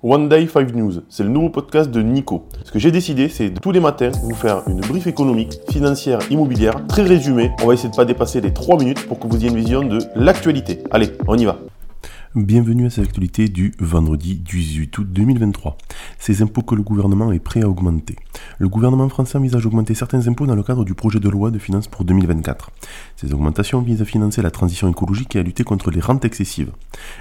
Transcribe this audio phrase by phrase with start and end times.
[0.00, 2.46] One Day 5 News, c'est le nouveau podcast de Nico.
[2.62, 6.86] Ce que j'ai décidé, c'est tous les matins vous faire une brief économique, financière, immobilière,
[6.86, 7.50] très résumée.
[7.64, 9.82] On va essayer de pas dépasser les 3 minutes pour que vous ayez une vision
[9.82, 10.84] de l'actualité.
[10.92, 11.58] Allez, on y va.
[12.38, 15.76] Bienvenue à cette actualité du vendredi 18 août 2023.
[16.20, 18.14] Ces impôts que le gouvernement est prêt à augmenter.
[18.58, 21.58] Le gouvernement français envisage d'augmenter certains impôts dans le cadre du projet de loi de
[21.58, 22.70] finances pour 2024.
[23.16, 26.70] Ces augmentations visent à financer la transition écologique et à lutter contre les rentes excessives.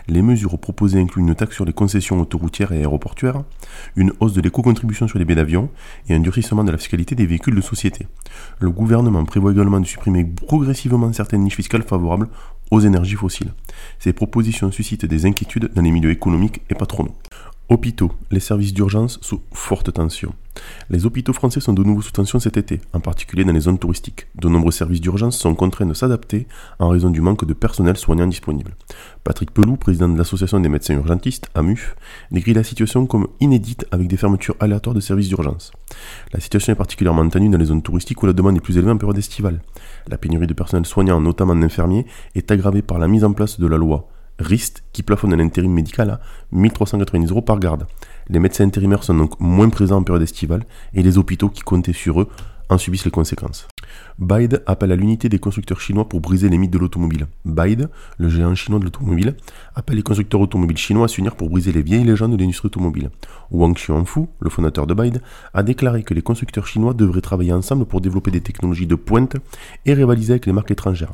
[0.08, 3.42] Les mesures proposées incluent une taxe sur les concessions autoroutières et aéroportuaires,
[3.96, 5.72] une hausse de l'éco-contribution sur les billets d'avion
[6.10, 8.06] et un durcissement de la fiscalité des véhicules de société.
[8.60, 12.30] Le gouvernement prévoit également de supprimer progressivement certaines niches fiscales favorables
[12.72, 13.54] aux énergies fossiles.
[14.00, 17.16] Ces propositions suscitent des inquiétudes dans les milieux économiques et patronaux.
[17.70, 20.34] Hôpitaux, les services d'urgence sous forte tension.
[20.90, 23.78] Les hôpitaux français sont de nouveau sous tension cet été, en particulier dans les zones
[23.78, 24.28] touristiques.
[24.36, 26.48] De nombreux services d'urgence sont contraints de s'adapter
[26.80, 28.76] en raison du manque de personnel soignant disponible.
[29.24, 31.96] Patrick Pelou, président de l'Association des médecins urgentistes, AMUF,
[32.32, 35.72] décrit la situation comme inédite avec des fermetures aléatoires de services d'urgence.
[36.34, 38.92] La situation est particulièrement tendue dans les zones touristiques où la demande est plus élevée
[38.92, 39.62] en période estivale.
[40.08, 42.06] La pénurie de personnel soignant, notamment d'infirmiers,
[42.36, 44.08] est aggravée par la mise en place de la loi
[44.40, 46.20] RIST qui plafonne l'intérim médical à
[46.52, 47.88] 1390 euros par garde.
[48.30, 51.94] Les médecins intérimaires sont donc moins présents en période estivale et les hôpitaux qui comptaient
[51.94, 52.28] sur eux
[52.70, 53.68] en subissent les conséquences.
[54.20, 57.28] Bide appelle à l'unité des constructeurs chinois pour briser les mythes de l'automobile.
[57.46, 59.36] Bide, le géant chinois de l'automobile,
[59.76, 63.12] appelle les constructeurs automobiles chinois à s'unir pour briser les vieilles légendes de l'industrie automobile.
[63.52, 65.22] Wang Xuanfu, le fondateur de Bide,
[65.54, 69.36] a déclaré que les constructeurs chinois devraient travailler ensemble pour développer des technologies de pointe
[69.86, 71.14] et rivaliser avec les marques étrangères.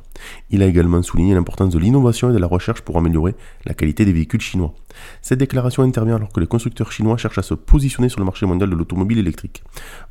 [0.49, 4.05] Il a également souligné l'importance de l'innovation et de la recherche pour améliorer la qualité
[4.05, 4.73] des véhicules chinois.
[5.21, 8.45] Cette déclaration intervient alors que les constructeurs chinois cherchent à se positionner sur le marché
[8.45, 9.63] mondial de l'automobile électrique.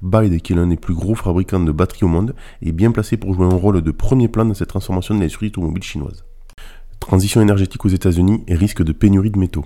[0.02, 3.16] Bide, qui est l'un des plus gros fabricants de batteries au monde, est bien placé
[3.16, 6.24] pour jouer un rôle de premier plan dans cette transformation de l'industrie automobile chinoise.
[6.98, 9.64] Transition énergétique aux États-Unis et risque de pénurie de métaux.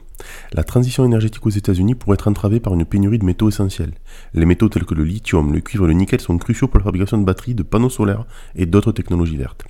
[0.53, 3.95] La transition énergétique aux États-Unis pourrait être entravée par une pénurie de métaux essentiels.
[4.35, 6.85] Les métaux tels que le lithium, le cuivre et le nickel sont cruciaux pour la
[6.85, 9.65] fabrication de batteries, de panneaux solaires et d'autres technologies vertes.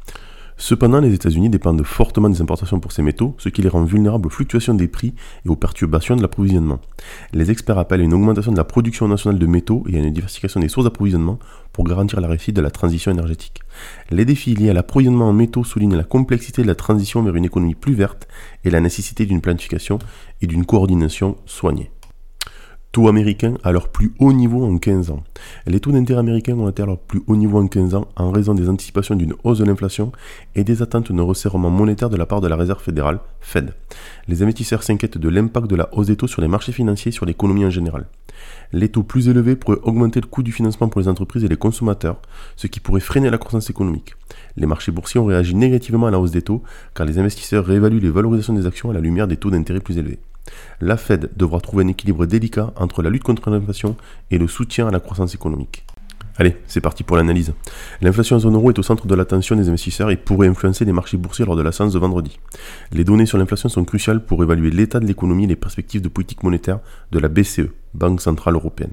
[0.58, 4.26] Cependant, les États-Unis dépendent fortement des importations pour ces métaux, ce qui les rend vulnérables
[4.26, 6.80] aux fluctuations des prix et aux perturbations de l'approvisionnement.
[7.34, 10.12] Les experts appellent à une augmentation de la production nationale de métaux et à une
[10.12, 11.38] diversification des sources d'approvisionnement
[11.72, 13.60] pour garantir la réussite de la transition énergétique.
[14.10, 17.44] Les défis liés à l'approvisionnement en métaux soulignent la complexité de la transition vers une
[17.44, 18.26] économie plus verte
[18.64, 19.98] et la nécessité d'une planification
[20.40, 21.90] et d'une coordination soignée
[22.96, 25.22] taux américains à leur plus haut niveau en 15 ans.
[25.66, 28.54] Les taux d'intérêt américains ont atteint leur plus haut niveau en 15 ans en raison
[28.54, 30.12] des anticipations d'une hausse de l'inflation
[30.54, 33.74] et des attentes d'un resserrement monétaire de la part de la Réserve fédérale, Fed.
[34.28, 37.12] Les investisseurs s'inquiètent de l'impact de la hausse des taux sur les marchés financiers et
[37.12, 38.06] sur l'économie en général.
[38.72, 41.56] Les taux plus élevés pourraient augmenter le coût du financement pour les entreprises et les
[41.58, 42.22] consommateurs,
[42.56, 44.14] ce qui pourrait freiner la croissance économique.
[44.56, 46.62] Les marchés boursiers ont réagi négativement à la hausse des taux
[46.94, 49.98] car les investisseurs réévaluent les valorisations des actions à la lumière des taux d'intérêt plus
[49.98, 50.18] élevés.
[50.80, 53.96] La Fed devra trouver un équilibre délicat entre la lutte contre l'inflation
[54.30, 55.84] et le soutien à la croissance économique.
[56.38, 57.54] Allez, c'est parti pour l'analyse.
[58.02, 60.92] L'inflation en zone euro est au centre de l'attention des investisseurs et pourrait influencer les
[60.92, 62.38] marchés boursiers lors de la séance de vendredi.
[62.92, 66.08] Les données sur l'inflation sont cruciales pour évaluer l'état de l'économie et les perspectives de
[66.08, 66.80] politique monétaire
[67.10, 68.92] de la BCE, Banque Centrale Européenne.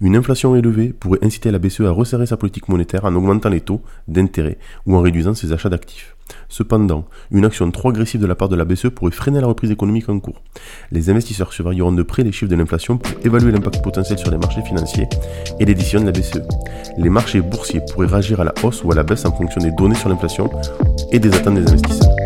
[0.00, 3.60] Une inflation élevée pourrait inciter la BCE à resserrer sa politique monétaire en augmentant les
[3.60, 6.14] taux d'intérêt ou en réduisant ses achats d'actifs.
[6.48, 9.70] Cependant, une action trop agressive de la part de la BCE pourrait freiner la reprise
[9.70, 10.42] économique en cours.
[10.90, 14.38] Les investisseurs surveilleront de près les chiffres de l'inflation pour évaluer l'impact potentiel sur les
[14.38, 15.08] marchés financiers
[15.60, 16.42] et les décisions de la BCE.
[16.96, 19.72] Les marchés boursiers pourraient réagir à la hausse ou à la baisse en fonction des
[19.72, 20.50] données sur l'inflation
[21.12, 22.23] et des attentes des investisseurs.